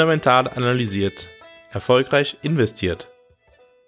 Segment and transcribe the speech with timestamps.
[0.00, 1.28] Fundamental analysiert.
[1.72, 3.10] Erfolgreich investiert.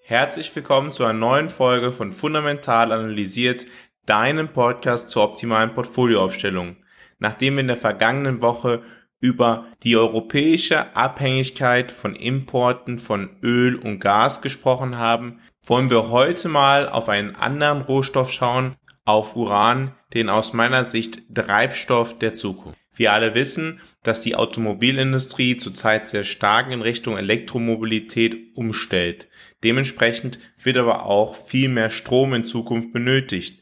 [0.03, 3.64] Herzlich willkommen zu einer neuen Folge von Fundamental analysiert,
[4.04, 6.77] deinem Podcast zur optimalen Portfolioaufstellung.
[7.18, 8.82] Nachdem wir in der vergangenen Woche
[9.21, 16.46] über die europäische Abhängigkeit von Importen von Öl und Gas gesprochen haben, wollen wir heute
[16.49, 18.76] mal auf einen anderen Rohstoff schauen,
[19.07, 22.82] auf Uran, den aus meiner Sicht Treibstoff der Zukunft.
[22.95, 29.29] Wir alle wissen, dass die Automobilindustrie zurzeit sehr stark in Richtung Elektromobilität umstellt.
[29.65, 33.61] Dementsprechend wird aber auch viel mehr Strom in Zukunft benötigt.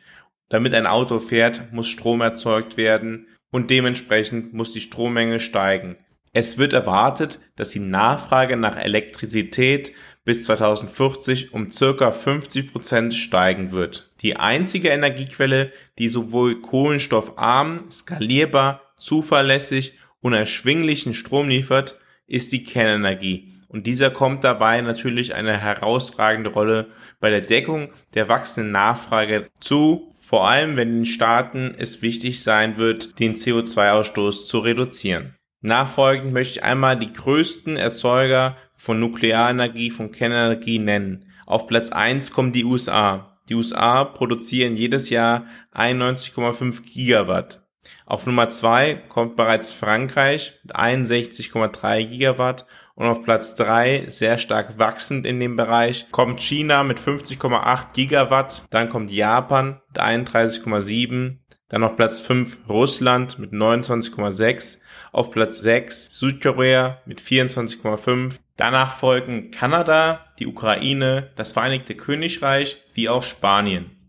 [0.49, 5.97] Damit ein Auto fährt, muss Strom erzeugt werden und dementsprechend muss die Strommenge steigen.
[6.33, 9.93] Es wird erwartet, dass die Nachfrage nach Elektrizität
[10.25, 14.13] bis 2040 um circa 50 Prozent steigen wird.
[14.23, 23.55] Die einzige Energiequelle, die sowohl kohlenstoffarm, skalierbar zuverlässig und erschwinglichen Strom liefert, ist die Kernenergie.
[23.69, 26.89] Und dieser kommt dabei natürlich eine herausragende Rolle
[27.21, 32.79] bei der Deckung der wachsenden Nachfrage zu, vor allem wenn den Staaten es wichtig sein
[32.79, 35.37] wird, den CO2-Ausstoß zu reduzieren.
[35.61, 41.27] Nachfolgend möchte ich einmal die größten Erzeuger von Nuklearenergie, von Kernenergie nennen.
[41.47, 43.39] Auf Platz 1 kommen die USA.
[43.49, 47.60] Die USA produzieren jedes Jahr 91,5 Gigawatt.
[48.05, 54.79] Auf Nummer zwei kommt bereits Frankreich mit 61,3 Gigawatt und auf Platz drei sehr stark
[54.79, 61.39] wachsend in dem Bereich kommt China mit 50,8 Gigawatt, dann kommt Japan mit 31,7,
[61.71, 64.81] dann auf Platz 5 Russland mit 29,6,
[65.13, 73.09] auf Platz 6 Südkorea mit 24,5, danach folgen Kanada, die Ukraine, das Vereinigte Königreich wie
[73.09, 74.00] auch Spanien.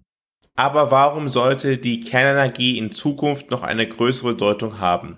[0.61, 5.17] Aber warum sollte die Kernenergie in Zukunft noch eine größere Bedeutung haben?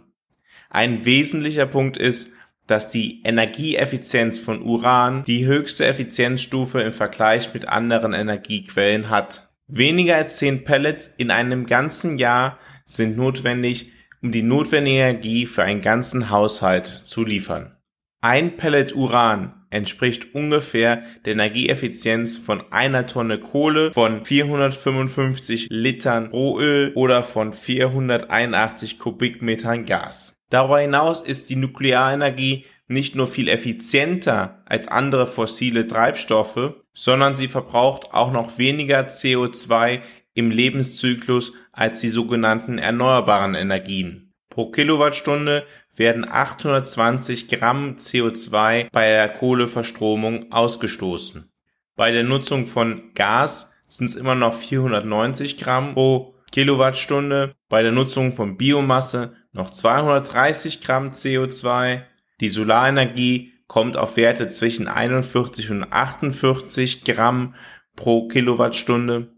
[0.69, 2.31] Ein wesentlicher Punkt ist,
[2.65, 9.49] dass die Energieeffizienz von Uran die höchste Effizienzstufe im Vergleich mit anderen Energiequellen hat.
[9.67, 15.63] Weniger als 10 Pellets in einem ganzen Jahr sind notwendig, um die notwendige Energie für
[15.63, 17.75] einen ganzen Haushalt zu liefern.
[18.21, 26.91] Ein Pellet Uran entspricht ungefähr der Energieeffizienz von einer Tonne Kohle, von 455 Litern Rohöl
[26.95, 30.35] oder von 481 Kubikmetern Gas.
[30.50, 37.47] Darüber hinaus ist die Nuklearenergie nicht nur viel effizienter als andere fossile Treibstoffe, sondern sie
[37.47, 40.01] verbraucht auch noch weniger CO2
[40.35, 44.31] im Lebenszyklus als die sogenannten erneuerbaren Energien.
[44.50, 51.51] Pro Kilowattstunde werden 820 Gramm CO2 bei der Kohleverstromung ausgestoßen.
[51.95, 57.91] Bei der Nutzung von Gas sind es immer noch 490 Gramm pro Kilowattstunde, bei der
[57.91, 62.01] Nutzung von Biomasse noch 230 Gramm CO2.
[62.39, 67.55] Die Solarenergie kommt auf Werte zwischen 41 und 48 Gramm
[67.95, 69.33] pro Kilowattstunde.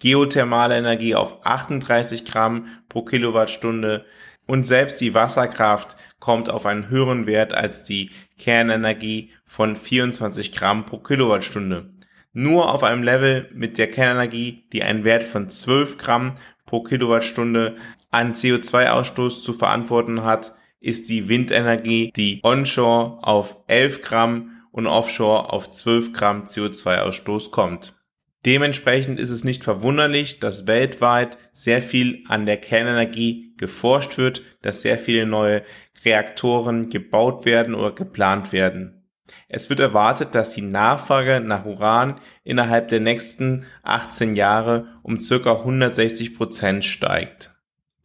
[0.00, 4.04] Geothermale Energie auf 38 Gramm pro Kilowattstunde
[4.50, 10.86] und selbst die Wasserkraft kommt auf einen höheren Wert als die Kernenergie von 24 Gramm
[10.86, 11.90] pro Kilowattstunde.
[12.32, 16.34] Nur auf einem Level mit der Kernenergie, die einen Wert von 12 Gramm
[16.66, 17.76] pro Kilowattstunde
[18.10, 25.52] an CO2-Ausstoß zu verantworten hat, ist die Windenergie, die onshore auf 11 Gramm und offshore
[25.52, 27.99] auf 12 Gramm CO2-Ausstoß kommt.
[28.46, 34.80] Dementsprechend ist es nicht verwunderlich, dass weltweit sehr viel an der Kernenergie geforscht wird, dass
[34.80, 35.62] sehr viele neue
[36.04, 39.04] Reaktoren gebaut werden oder geplant werden.
[39.48, 45.58] Es wird erwartet, dass die Nachfrage nach Uran innerhalb der nächsten 18 Jahre um circa
[45.58, 47.54] 160 Prozent steigt.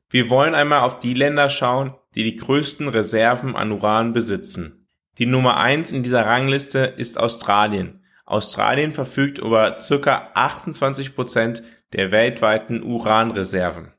[0.09, 4.88] Wir wollen einmal auf die Länder schauen, die die größten Reserven an Uran besitzen.
[5.18, 10.31] Die Nummer eins in dieser Rangliste ist Australien Australien verfügt über ca.
[10.33, 11.63] 28 Prozent
[11.94, 13.92] der weltweiten Uranreserven.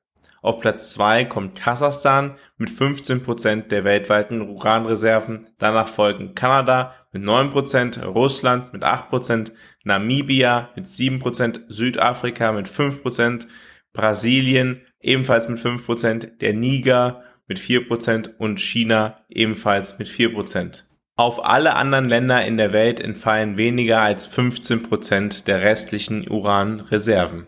[0.42, 5.48] Auf Platz 2 kommt Kasachstan mit 15 Prozent der weltweiten Uranreserven.
[5.58, 9.52] Danach folgen Kanada mit 9%, Prozent, Russland mit 8%, Prozent,
[9.84, 13.48] Namibia mit 7%, Prozent, Südafrika mit 5%, Prozent,
[13.92, 20.32] Brasilien ebenfalls mit 5%, Prozent, der Niger mit 4 Prozent und China ebenfalls mit 4%.
[20.34, 20.84] Prozent.
[21.18, 27.46] Auf alle anderen Länder in der Welt entfallen weniger als 15 Prozent der restlichen Uranreserven.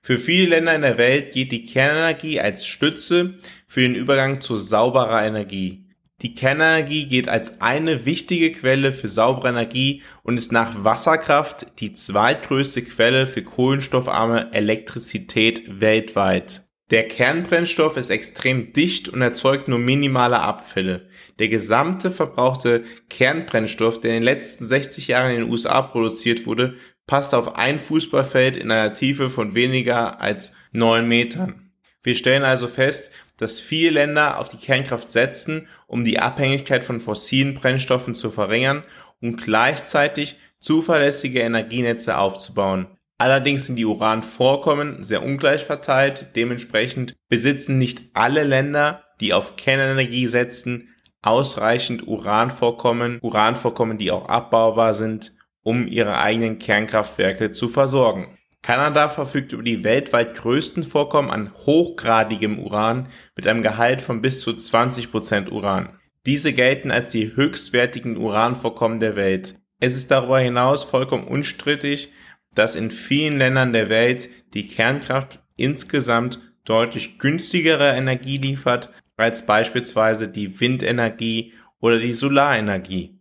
[0.00, 3.34] Für viele Länder in der Welt geht die Kernenergie als Stütze
[3.66, 5.88] für den Übergang zu sauberer Energie.
[6.22, 11.94] Die Kernenergie geht als eine wichtige Quelle für saubere Energie und ist nach Wasserkraft die
[11.94, 16.62] zweitgrößte Quelle für kohlenstoffarme Elektrizität weltweit.
[16.94, 21.08] Der Kernbrennstoff ist extrem dicht und erzeugt nur minimale Abfälle.
[21.40, 26.76] Der gesamte verbrauchte Kernbrennstoff, der in den letzten 60 Jahren in den USA produziert wurde,
[27.08, 31.72] passt auf ein Fußballfeld in einer Tiefe von weniger als 9 Metern.
[32.04, 37.00] Wir stellen also fest, dass viele Länder auf die Kernkraft setzen, um die Abhängigkeit von
[37.00, 38.84] fossilen Brennstoffen zu verringern
[39.20, 42.86] und gleichzeitig zuverlässige Energienetze aufzubauen.
[43.18, 50.26] Allerdings sind die Uranvorkommen sehr ungleich verteilt, dementsprechend besitzen nicht alle Länder, die auf Kernenergie
[50.26, 55.32] setzen, ausreichend Uranvorkommen, Uranvorkommen, die auch abbaubar sind,
[55.62, 58.36] um ihre eigenen Kernkraftwerke zu versorgen.
[58.62, 64.40] Kanada verfügt über die weltweit größten Vorkommen an hochgradigem Uran mit einem Gehalt von bis
[64.40, 65.98] zu 20 Prozent Uran.
[66.26, 69.56] Diese gelten als die höchstwertigen Uranvorkommen der Welt.
[69.80, 72.10] Es ist darüber hinaus vollkommen unstrittig,
[72.54, 80.28] dass in vielen Ländern der Welt die Kernkraft insgesamt deutlich günstigere Energie liefert als beispielsweise
[80.28, 83.20] die Windenergie oder die Solarenergie.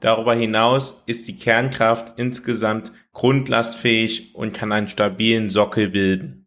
[0.00, 6.46] Darüber hinaus ist die Kernkraft insgesamt grundlastfähig und kann einen stabilen Sockel bilden.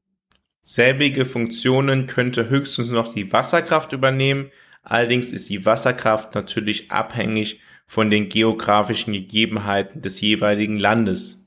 [0.62, 4.52] Selbige Funktionen könnte höchstens noch die Wasserkraft übernehmen,
[4.84, 11.39] allerdings ist die Wasserkraft natürlich abhängig von den geografischen Gegebenheiten des jeweiligen Landes.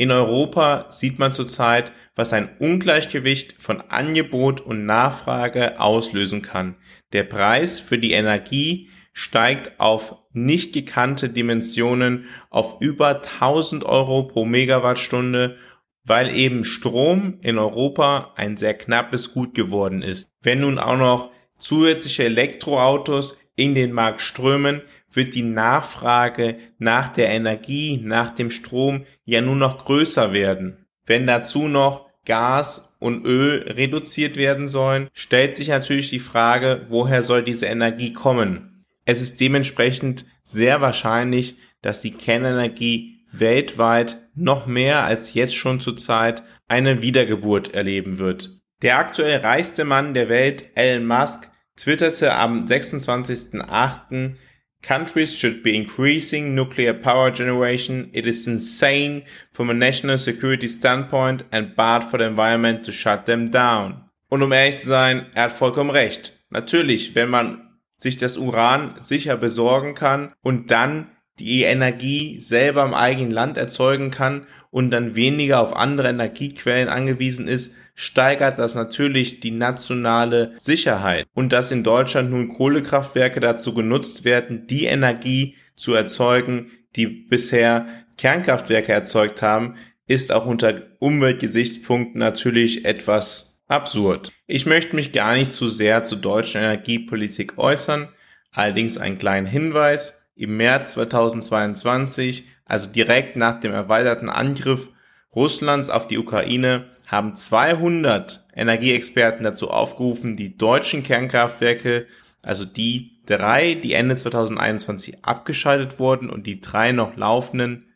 [0.00, 6.76] In Europa sieht man zurzeit, was ein Ungleichgewicht von Angebot und Nachfrage auslösen kann.
[7.12, 14.44] Der Preis für die Energie steigt auf nicht gekannte Dimensionen auf über 1000 Euro pro
[14.44, 15.56] Megawattstunde,
[16.04, 20.28] weil eben Strom in Europa ein sehr knappes Gut geworden ist.
[20.40, 24.82] Wenn nun auch noch zusätzliche Elektroautos in den Markt strömen,
[25.12, 30.86] wird die Nachfrage nach der Energie, nach dem Strom ja nur noch größer werden.
[31.04, 37.22] Wenn dazu noch Gas und Öl reduziert werden sollen, stellt sich natürlich die Frage, woher
[37.22, 38.84] soll diese Energie kommen?
[39.04, 46.42] Es ist dementsprechend sehr wahrscheinlich, dass die Kernenergie weltweit noch mehr als jetzt schon zurzeit
[46.68, 48.60] eine Wiedergeburt erleben wird.
[48.82, 54.34] Der aktuell reichste Mann der Welt, Elon Musk, twitterte am 26.08.
[54.82, 58.10] Countries should be increasing nuclear power generation.
[58.12, 63.26] It is insane from a national security standpoint and bad for the environment to shut
[63.26, 64.04] them down.
[64.28, 66.32] Und um ehrlich zu sein, er hat vollkommen recht.
[66.50, 71.10] Natürlich, wenn man sich das Uran sicher besorgen kann und dann
[71.40, 77.48] die Energie selber im eigenen Land erzeugen kann und dann weniger auf andere Energiequellen angewiesen
[77.48, 81.26] ist, steigert das natürlich die nationale Sicherheit.
[81.34, 87.86] Und dass in Deutschland nun Kohlekraftwerke dazu genutzt werden, die Energie zu erzeugen, die bisher
[88.16, 89.76] Kernkraftwerke erzeugt haben,
[90.06, 94.32] ist auch unter Umweltgesichtspunkten natürlich etwas absurd.
[94.46, 98.08] Ich möchte mich gar nicht zu sehr zur deutschen Energiepolitik äußern,
[98.50, 104.88] allerdings einen kleinen Hinweis im März 2022, also direkt nach dem erweiterten Angriff
[105.34, 112.06] Russlands auf die Ukraine, haben 200 Energieexperten dazu aufgerufen, die deutschen Kernkraftwerke,
[112.40, 117.88] also die drei, die Ende 2021 abgeschaltet wurden und die drei noch laufenden,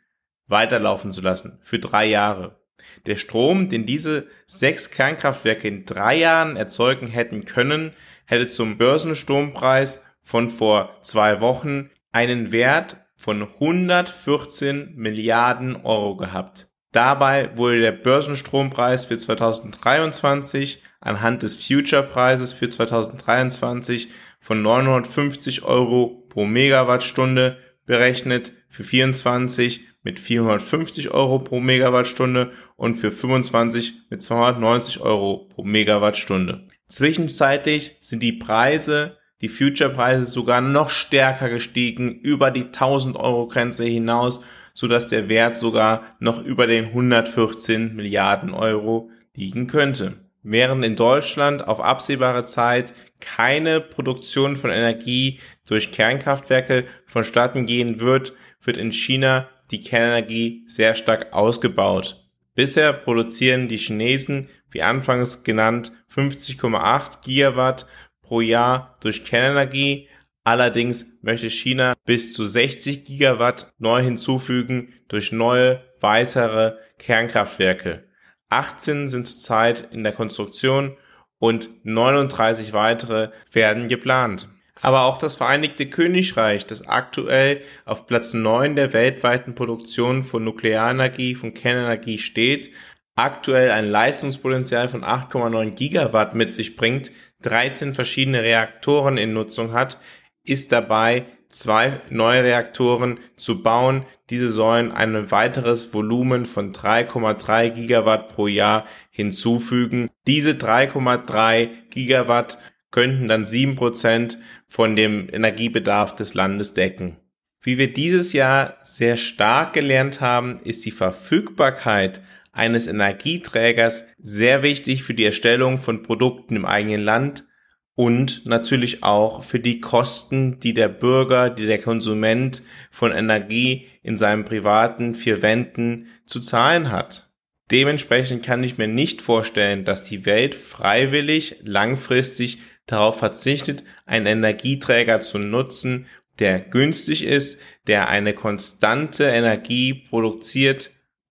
[0.49, 1.59] weiterlaufen zu lassen.
[1.63, 2.59] Für drei Jahre.
[3.07, 7.93] Der Strom, den diese sechs Kernkraftwerke in drei Jahren erzeugen hätten können,
[8.25, 16.69] hätte zum Börsenstrompreis von vor zwei Wochen einen Wert von 114 Milliarden Euro gehabt.
[16.93, 26.45] Dabei wurde der Börsenstrompreis für 2023 anhand des Future-Preises für 2023 von 950 Euro pro
[26.45, 35.49] Megawattstunde berechnet, für 24 mit 450 Euro pro Megawattstunde und für 25 mit 290 Euro
[35.49, 36.69] pro Megawattstunde.
[36.89, 43.85] Zwischenzeitlich sind die Preise die Future-Preise sogar noch stärker gestiegen, über die 1000 Euro Grenze
[43.85, 44.41] hinaus,
[44.73, 50.15] so dass der Wert sogar noch über den 114 Milliarden Euro liegen könnte.
[50.45, 58.33] Während in Deutschland auf absehbare Zeit keine Produktion von Energie durch Kernkraftwerke vonstatten gehen wird,
[58.61, 62.29] wird in China die Kernenergie sehr stark ausgebaut.
[62.55, 67.87] Bisher produzieren die Chinesen, wie anfangs genannt, 50,8 Gigawatt
[68.33, 70.09] pro Jahr durch Kernenergie.
[70.43, 78.05] Allerdings möchte China bis zu 60 Gigawatt neu hinzufügen durch neue weitere Kernkraftwerke.
[78.49, 80.97] 18 sind zurzeit in der Konstruktion
[81.41, 84.49] und 39 weitere werden geplant.
[84.81, 91.35] Aber auch das Vereinigte Königreich, das aktuell auf Platz 9 der weltweiten Produktion von Nuklearenergie,
[91.35, 92.71] von Kernenergie steht,
[93.15, 97.11] aktuell ein Leistungspotenzial von 8,9 Gigawatt mit sich bringt,
[97.43, 99.99] 13 verschiedene Reaktoren in Nutzung hat,
[100.45, 104.07] ist dabei, zwei neue Reaktoren zu bauen.
[104.31, 110.09] Diese sollen ein weiteres Volumen von 3,3 Gigawatt pro Jahr hinzufügen.
[110.27, 112.59] Diese 3,3 Gigawatt
[112.91, 117.17] könnten dann sieben Prozent von dem Energiebedarf des Landes decken.
[117.61, 122.21] Wie wir dieses Jahr sehr stark gelernt haben, ist die Verfügbarkeit
[122.53, 127.47] eines Energieträgers sehr wichtig für die Erstellung von Produkten im eigenen Land
[127.95, 134.17] und natürlich auch für die Kosten, die der Bürger, die der Konsument von Energie in
[134.17, 137.31] seinem privaten vier Wänden zu zahlen hat.
[137.71, 145.21] Dementsprechend kann ich mir nicht vorstellen, dass die Welt freiwillig langfristig darauf verzichtet, einen Energieträger
[145.21, 146.07] zu nutzen,
[146.39, 150.91] der günstig ist, der eine konstante Energie produziert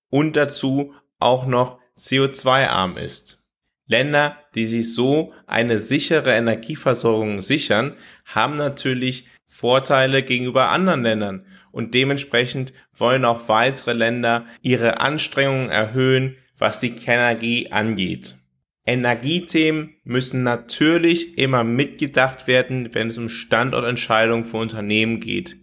[0.09, 3.43] und dazu auch noch CO2-arm ist.
[3.87, 11.93] Länder, die sich so eine sichere Energieversorgung sichern, haben natürlich Vorteile gegenüber anderen Ländern und
[11.93, 18.37] dementsprechend wollen auch weitere Länder ihre Anstrengungen erhöhen, was die Kernenergie angeht.
[18.85, 25.57] Energiethemen müssen natürlich immer mitgedacht werden, wenn es um Standortentscheidungen für Unternehmen geht.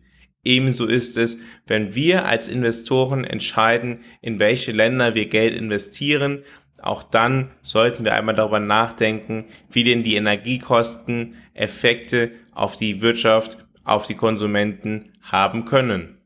[0.48, 6.42] Ebenso ist es, wenn wir als Investoren entscheiden, in welche Länder wir Geld investieren.
[6.80, 13.58] Auch dann sollten wir einmal darüber nachdenken, wie denn die Energiekosten Effekte auf die Wirtschaft,
[13.84, 16.17] auf die Konsumenten haben können.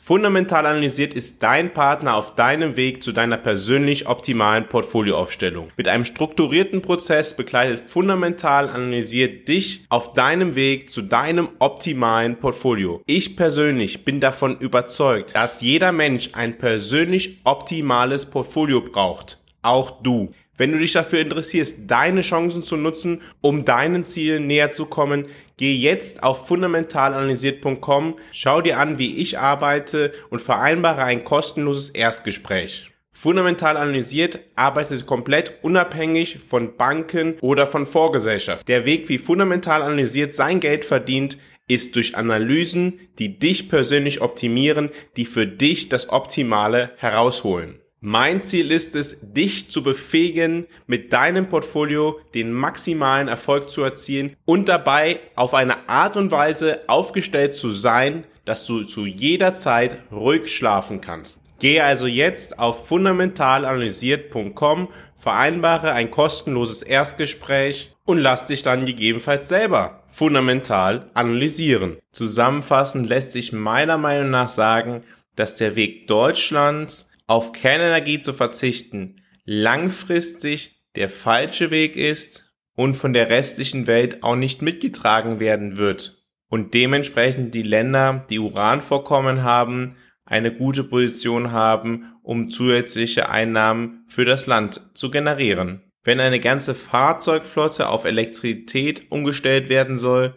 [0.00, 5.68] Fundamental analysiert ist dein Partner auf deinem Weg zu deiner persönlich optimalen Portfolioaufstellung.
[5.76, 13.02] Mit einem strukturierten Prozess begleitet Fundamental analysiert dich auf deinem Weg zu deinem optimalen Portfolio.
[13.06, 19.38] Ich persönlich bin davon überzeugt, dass jeder Mensch ein persönlich optimales Portfolio braucht.
[19.62, 20.32] Auch du.
[20.56, 25.26] Wenn du dich dafür interessierst, deine Chancen zu nutzen, um deinen Zielen näher zu kommen,
[25.58, 32.90] geh jetzt auf fundamentalanalysiert.com, schau dir an, wie ich arbeite und vereinbare ein kostenloses Erstgespräch.
[33.10, 38.68] Fundamental analysiert arbeitet komplett unabhängig von Banken oder von Vorgesellschaft.
[38.68, 41.36] Der Weg, wie fundamental analysiert sein Geld verdient,
[41.66, 47.80] ist durch Analysen, die dich persönlich optimieren, die für dich das Optimale herausholen.
[48.00, 54.36] Mein Ziel ist es, dich zu befähigen, mit deinem Portfolio den maximalen Erfolg zu erzielen
[54.44, 59.96] und dabei auf eine Art und Weise aufgestellt zu sein, dass du zu jeder Zeit
[60.12, 61.40] ruhig schlafen kannst.
[61.58, 70.04] Gehe also jetzt auf fundamentalanalysiert.com, vereinbare ein kostenloses Erstgespräch und lass dich dann gegebenenfalls selber
[70.06, 71.96] fundamental analysieren.
[72.12, 75.02] Zusammenfassend lässt sich meiner Meinung nach sagen,
[75.34, 83.14] dass der Weg Deutschlands auf Kernenergie zu verzichten langfristig der falsche Weg ist und von
[83.14, 89.96] der restlichen Welt auch nicht mitgetragen werden wird und dementsprechend die Länder, die Uranvorkommen haben,
[90.24, 95.82] eine gute Position haben, um zusätzliche Einnahmen für das Land zu generieren.
[96.04, 100.34] Wenn eine ganze Fahrzeugflotte auf Elektrizität umgestellt werden soll,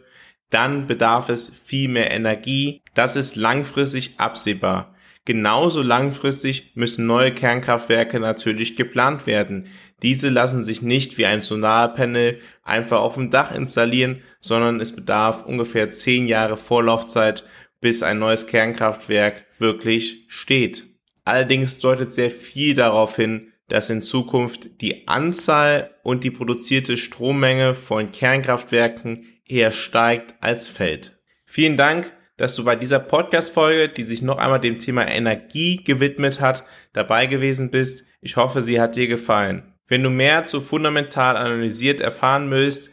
[0.50, 2.82] dann bedarf es viel mehr Energie.
[2.94, 4.91] Das ist langfristig absehbar.
[5.26, 9.68] Genauso langfristig müssen neue Kernkraftwerke natürlich geplant werden.
[10.02, 15.46] Diese lassen sich nicht wie ein Solarpanel einfach auf dem Dach installieren, sondern es bedarf
[15.46, 17.44] ungefähr zehn Jahre Vorlaufzeit,
[17.82, 20.86] bis ein neues Kernkraftwerk wirklich steht.
[21.24, 27.76] Allerdings deutet sehr viel darauf hin, dass in Zukunft die Anzahl und die produzierte Strommenge
[27.76, 31.20] von Kernkraftwerken eher steigt als fällt.
[31.46, 32.12] Vielen Dank
[32.42, 37.28] dass du bei dieser Podcast-Folge, die sich noch einmal dem Thema Energie gewidmet hat, dabei
[37.28, 38.08] gewesen bist.
[38.20, 39.76] Ich hoffe, sie hat dir gefallen.
[39.88, 42.90] Wenn du mehr zu fundamental analysiert erfahren willst,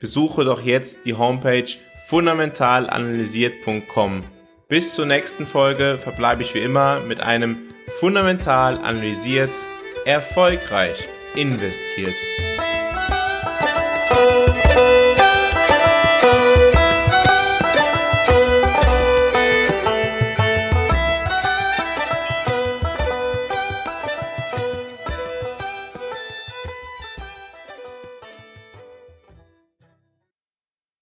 [0.00, 1.68] besuche doch jetzt die Homepage
[2.06, 4.24] fundamentalanalysiert.com.
[4.70, 7.58] Bis zur nächsten Folge verbleibe ich wie immer mit einem
[7.98, 9.50] fundamental analysiert,
[10.06, 12.14] erfolgreich investiert.